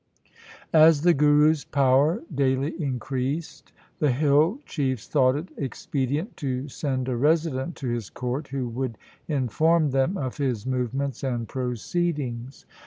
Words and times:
As 0.73 1.03
the 1.03 1.13
Guru's 1.13 1.63
power 1.63 2.23
daily 2.33 2.73
increased, 2.83 3.71
the 3.99 4.09
hill 4.11 4.57
chiefs 4.65 5.05
thought 5.07 5.35
it 5.35 5.49
expedient 5.57 6.35
to 6.37 6.67
send 6.69 7.07
a 7.07 7.15
resident 7.15 7.75
to 7.75 7.87
his 7.87 8.09
court 8.09 8.47
who 8.47 8.67
would 8.69 8.97
inform 9.27 9.91
them 9.91 10.17
of 10.17 10.37
his 10.37 10.65
movements 10.65 11.23
and 11.23 11.47
proceedings. 11.47 12.65